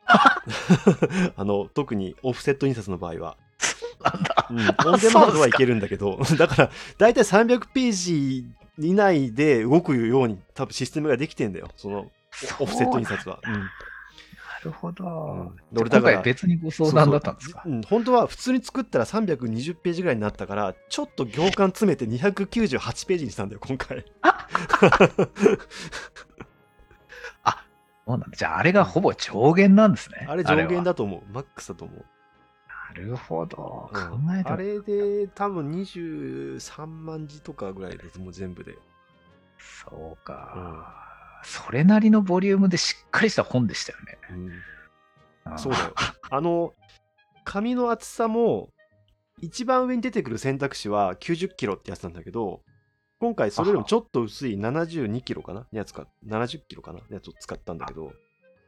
[1.36, 3.36] あの特にオフセット印刷の場合は。
[4.50, 8.46] うん、オンデマンドはいけるんだけど、 だから大体300ページ
[8.78, 12.10] 以内で動くように多分システムができてんだよ、その
[12.58, 13.40] オフセット印刷は。
[13.44, 13.68] うんな
[14.64, 15.52] るほど。
[15.76, 17.62] 俺だから今回別にご相談だったんですか？
[17.64, 24.04] そうん本当は普通に作ったら320ページぐらいになったから、ちょっと行間詰めて298ページにしたんだよ、今回。
[28.04, 30.26] そうなんだじゃああれがほぼ上限なんですね。
[30.28, 32.04] あれ上限はだと思う、マックスだと思う。
[32.96, 33.56] なるほど。
[33.56, 33.90] 考
[34.28, 38.76] うんえてあれで多分23万字とかぐらいです、もう全部で。
[39.58, 41.01] そうか、
[41.42, 44.18] それなりのボリュームでしっかりした本でしたよね。
[44.30, 45.94] うんそうだよ。
[46.30, 46.72] あの、
[47.44, 48.68] 紙の厚さも、
[49.40, 52.62] 一番上に出てくる選択肢は90キロってやつなんだけど、
[53.18, 55.66] 今回それよりもちょっと薄い72キロかな？
[55.72, 57.00] やつか、70キロかな？
[57.10, 58.12] やつを使ったんだけど、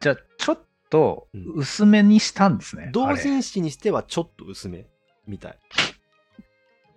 [0.01, 0.59] じゃあ、ちょっ
[0.91, 2.91] とうん薄めにしたんですね。
[2.93, 4.87] 同あれ人誌にしてはちょっと薄め
[5.27, 5.59] みたい。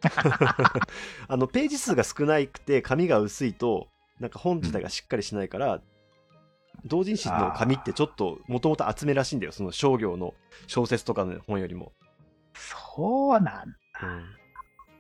[1.28, 3.88] あの、ページ数が少なくて紙が薄いと、
[4.20, 5.82] なんか本自体がしっかりしないから、
[6.86, 9.52] 同人誌の紙ってちょっともともと厚めらしいんだよ。
[9.52, 10.34] その商業の
[10.68, 11.94] 小説とかの本よりも。
[12.56, 13.54] そうなんだ。
[14.04, 14.38] うん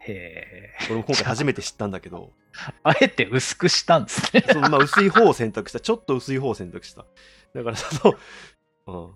[0.07, 0.85] へえ。
[0.89, 2.31] 俺も今回初めて知ったんだけど、
[2.83, 4.43] あえて薄くしたんですね。
[4.51, 5.79] そのまあ薄い方を選択した。
[5.79, 7.05] ちょっと薄い方を選択した。
[7.53, 8.09] だからそ
[8.85, 9.15] の、うん、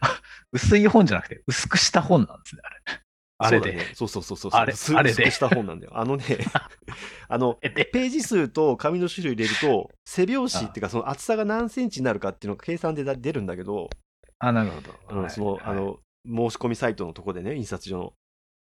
[0.00, 0.20] あ
[0.52, 3.00] 薄い本じゃなくて薄くした本なんですね、あれ。
[3.38, 3.66] あれで。
[3.66, 3.94] そうだね。
[3.94, 4.50] そうそうそうそう。
[4.54, 5.92] あれすあれでした本なんだよ。
[5.94, 6.24] あのね、
[7.28, 13.90] あの、でページ数と紙の種類入れると、背拍子っていうか、その厚さが何センチになるかっていうのが計算で出るんだけど、
[14.38, 14.90] あ、なるほど。
[14.90, 18.12] はいうんその、はいあの、申し込みサイトのとこでね、印刷所の。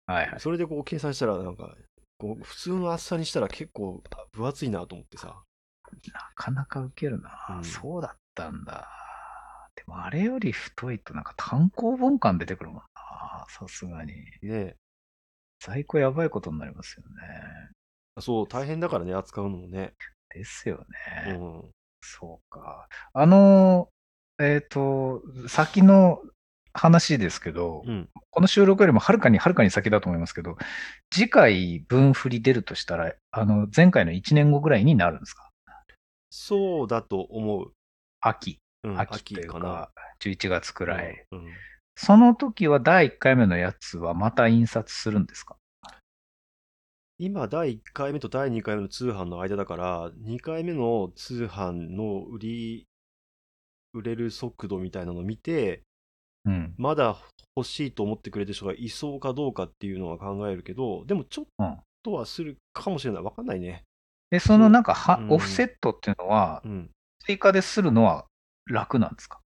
[0.07, 0.41] はいはい。
[0.41, 1.75] それでこう計算したら、なんか、
[2.19, 4.03] こう普通の厚さにしたら結構
[4.33, 5.43] 分厚いなと思ってさ。
[6.13, 8.89] なかなかウケるな、うんそうだったんだ。
[9.77, 12.83] でもあれより太いとなんか単行本感出てくるもん
[13.19, 13.47] な。
[13.49, 14.15] さすがに。
[14.43, 14.77] ね
[15.61, 17.71] 在庫やばいことになりますよね。
[18.21, 19.95] そう、大変だからね、扱うのもね。
[20.35, 20.85] ですよ
[21.27, 21.33] うね。
[21.37, 21.71] ん。
[22.01, 22.89] そうか。
[23.13, 23.89] あの、
[24.41, 26.23] えっ、と、先の
[26.73, 28.09] 話ですけど、うん。
[28.31, 30.57] この収録よりもはるかにはるかに先だと思いますけど、
[31.13, 35.51] 次回分振り出るとしたら、あの、前回の1年後ぐらいになるんですか？
[36.31, 37.73] そうだと思う。
[38.21, 38.59] 秋。
[38.85, 39.65] うん、秋というかな。
[39.65, 41.25] か、11月くらい。
[41.33, 41.53] うん。
[42.01, 45.57] その時は第1回目のやつはまた印刷するんですか？
[47.19, 52.87] 今、第1回目と第2回目の通販の間だから、2回目の通販の売り、
[53.93, 55.83] 売れる速度みたいなのを見て、
[56.45, 56.75] うん。
[56.79, 57.17] まだ
[57.57, 63.23] 欲しいと思ってくれてる人がいそうかどうかっていうのは考えるけど、でもちょっうんとはするかもしれない。
[63.25, 63.83] わかんないね。
[64.31, 66.91] で、そのなんかは、うんオフセットっていうのはう、ん。
[67.27, 68.27] 追加でするのは
[68.67, 69.41] 楽なんですか？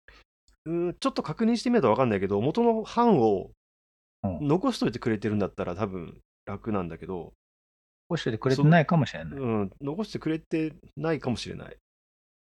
[0.64, 3.50] うん、ちょっと確認してみないとわかんないけど、元の版を
[4.24, 7.32] うん残しといてくれてるんだったら多分楽なんだけど、
[8.08, 9.38] こうしててくれてないかもしれない。
[9.38, 11.76] うん、残してくれてないかもしれない。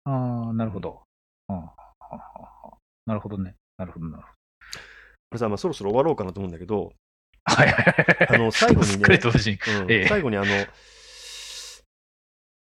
[0.05, 1.03] ああ、なるほど。
[3.07, 3.55] なるほどね。
[3.79, 4.35] なるほど、なるほど。
[4.35, 4.38] こ
[5.33, 6.92] れさ、まあ、そろそろ終わろうかなと思うんだけど、
[7.45, 8.37] はいはいはい。
[8.37, 9.21] あの 最後にね。
[9.83, 10.47] うんええ最後にあの、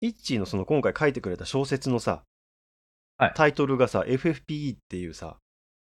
[0.02, 2.22] イッチーのその今回書いてくれた小説のさ、
[3.18, 5.38] はいタイトルがさ、FFPE っていうさ、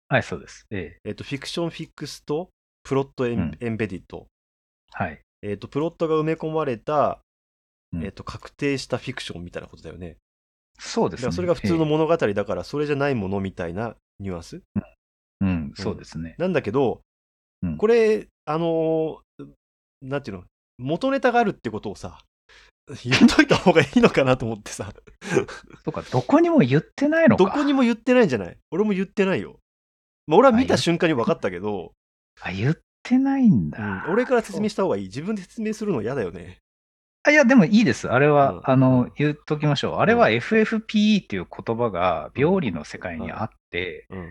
[0.08, 0.66] はい、そうです。
[0.70, 1.08] ええ。
[1.08, 2.50] えっと、フィクションフィックスと
[2.84, 4.26] プロットエン,、うんベディット。
[4.92, 5.20] はい。
[5.42, 7.20] えっと、プロットが埋め込まれた、
[7.92, 10.18] うんえっと、確定したフィクションみたいなことだよね。
[10.78, 11.22] そうですね。
[11.22, 14.80] だからそれが普通のえ物語だから、それじゃないものみたいなニュアンスえ
[15.40, 16.36] うん、そうですね。
[16.38, 17.02] なんだけど、
[17.62, 19.48] うんこれ、あのー
[20.02, 20.44] なんていうの、
[20.78, 22.20] 元ネタがあるってことをさ、
[23.04, 24.92] 言っといた方がいいのかなと思ってさ、
[25.84, 27.44] とか、どこにも言ってないのか。
[27.44, 28.56] どこにも言ってないんじゃない？
[28.70, 29.58] 俺も言ってないよ。
[30.26, 31.92] まあ、俺は見た瞬間に分かったけど、
[32.42, 34.06] あ、言ってないんだ。
[34.06, 35.04] うん俺から説明した方がいい。
[35.04, 36.58] 自分で説明するの嫌だよね。
[37.26, 38.08] あいや、でもいいです。
[38.10, 39.96] あれは、うんあの、うん言っときましょう。
[39.96, 44.28] あれはうん FFPE っていう言葉が病理の世界にあって、うん。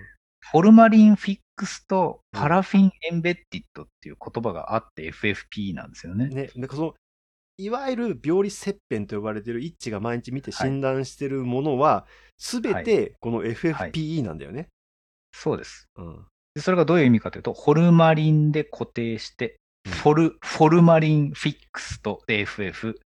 [0.51, 6.27] フォルマリンフィックスとパラフィンエンベッティッドっていう言葉があって FFPE なんですよね。
[6.27, 6.93] ね、なんかその、
[7.57, 12.05] いわゆる病理切片と呼ばれてる一致が毎日見て診断してるものは、
[12.37, 14.69] すべてこの FFPE なんだよね。
[15.33, 16.25] そうですうん。
[16.55, 16.61] で。
[16.61, 22.99] それがどういう意味かというと、ホルマリンで固定して、フォル、フォルマリンフィックスとで FF。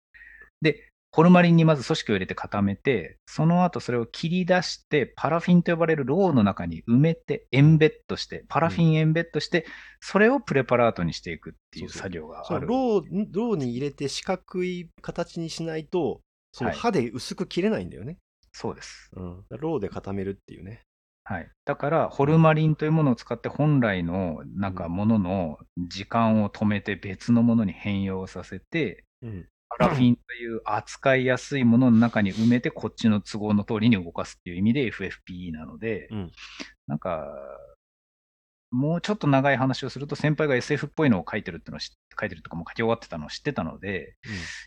[0.62, 9.66] で、ホルマリンにまず組織を入れて固めて、その後それを切り出して、パラフィンと呼ばれるローの中に埋めて、エンベッドして、パラフィンエンベッドして、
[10.00, 12.68] それをプレパラートにしていくっていうそうそう作業がそのある。
[12.68, 18.20] ローローに入れて四角い形にしないと、そのはい刃で薄く切れないんだよね。
[18.52, 19.10] そうです。
[19.16, 19.44] うん。
[19.50, 20.84] ローで固めるっていうね。
[21.24, 21.50] はい。
[21.66, 25.58] だから、ホルマリンというものを使って本来のなんかものの
[25.90, 29.48] 時間を止めて別のものに変容させて、うん。
[29.70, 36.32] パラフィンという扱いやすいものの中に埋めてこっちの都合の通りに動かすっていう意味で FFPE なので、うん。
[36.88, 37.26] なんか、
[38.72, 44.16] もうちょっと長い話をすると先輩が SF っぽいのを書いてるってのを知書いてるとかも書き終わってたのを知ってたので、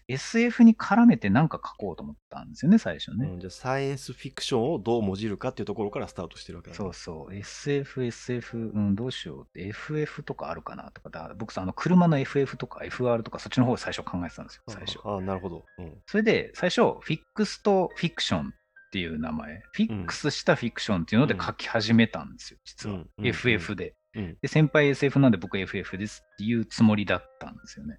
[0.09, 3.29] SF に絡めて何か書こうと思ったんですよね、最初ね。
[3.29, 7.35] うんじゃあサイエンスフィクションをどうもじるかっていうところからスタートしてるわけだねそうそう。
[7.35, 9.67] SF、SF、うん、どうしようって。
[9.67, 11.11] FF とかあるかなとか。
[11.11, 15.01] だから僕さ、あの、車の FF とか FR とかそっちの方を最初考えてたんですよ、最初。
[15.05, 15.65] ああ、なるほど。
[15.79, 15.95] うん。
[16.07, 18.55] それで、最初、フィックスとフィクション
[18.91, 23.05] っていう名前、フィックスしたフィクションっていうので書き始めたんですよ、実は。
[23.23, 23.95] FF で。
[24.17, 24.37] うん。
[24.43, 27.97] で、先輩 SF なんで僕 FF ですっていうつもりだったんですよね。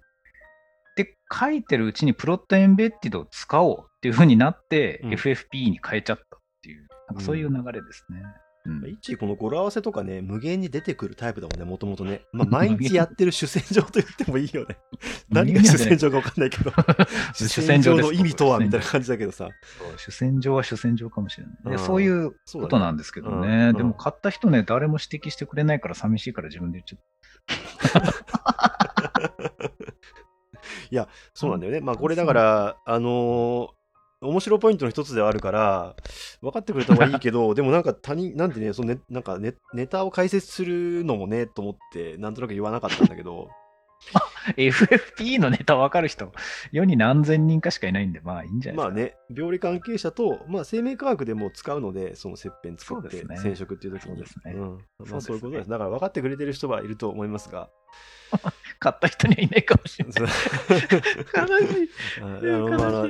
[0.96, 8.22] で、書いてるうちにプロットエンベッティドを使おうっていう風になって、うん FFP に変えちゃったっていう、なんかそういう流れですね。
[8.64, 12.22] うん一この語呂合わせとかね、無限に出てくるタイプだもんね、もともとね。
[12.32, 14.78] まあ、 毎日やってる主戦場と言ってもいいよね。
[15.30, 16.72] 何が主戦場か分かんないけど、
[17.34, 19.48] 主主戦場の意味とはみたいな感じだけどさ。
[19.96, 21.78] 主戦場は主戦場かもしれない。
[21.78, 23.70] そういうことなんですけどうんね。
[23.70, 27.00] うんでも買った人ね、誰も指摘してくれないから寂しいから自分で言っちゃっ
[31.34, 31.80] そうなんだよね。
[31.80, 33.81] まあ、これだから、あのー
[34.22, 35.96] 面白ポイントの一つではあるから、
[36.40, 43.50] 分かってくれた方がいいけど、 でもなんか他人、なんでね、そのねなんかネネタを解説するのもね、と思って、なんとなく言わなかったんだけど、
[44.56, 46.32] FFP のネタわかる人、
[46.72, 49.16] 世に何千人かしかいないんで、まあいいんじゃないまですか。
[49.28, 54.16] あね、病理関係者と、まあ、生命科学でも使うので、その切片使って染色っていう時に。
[54.16, 54.78] そうですねうん。
[55.10, 55.70] まあ、そういうことです。
[55.70, 57.70] だから分かってくれてる人はいると思いますが。
[58.78, 60.22] 買った人にはいないかもしれない。
[60.22, 61.90] 悲しい。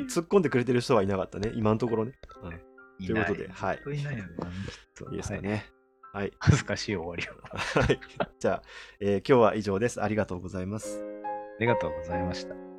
[0.06, 2.12] 突っ込んでくれてる人はいなかったね、今のところね。
[2.42, 2.60] うん
[2.98, 4.50] いということではいいないよなきっ
[4.94, 5.66] といいですかはいね。
[6.12, 6.32] はい。
[6.38, 7.42] 恥ずかしい終わりを。
[7.50, 8.00] あはい。
[8.38, 8.62] じゃあ、
[9.00, 10.02] えー今日は以上です。
[10.02, 11.02] ありがとうございます。
[11.62, 12.71] りがとうございました。